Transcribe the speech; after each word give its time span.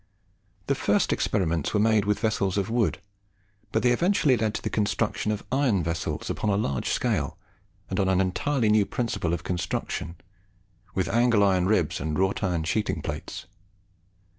The 0.65 0.73
first 0.73 1.13
experiments 1.13 1.75
were 1.75 1.79
made 1.79 2.05
with 2.05 2.19
vessels 2.21 2.57
of 2.57 2.71
wood, 2.71 2.99
but 3.71 3.83
they 3.83 3.91
eventually 3.91 4.35
led 4.35 4.55
to 4.55 4.61
the 4.63 4.69
construction 4.71 5.31
of 5.31 5.45
iron 5.51 5.83
vessels 5.83 6.27
upon 6.27 6.49
a 6.49 6.57
large 6.57 6.89
scale 6.89 7.37
and 7.87 7.99
on 7.99 8.09
an 8.09 8.19
entirely 8.19 8.69
new 8.69 8.87
principle 8.87 9.31
of 9.31 9.43
construction, 9.43 10.15
with 10.95 11.07
angle 11.07 11.43
iron 11.43 11.67
ribs 11.67 11.99
and 12.01 12.17
wrought 12.17 12.41
iron 12.41 12.63
sheathing 12.63 13.03
plates. 13.03 13.45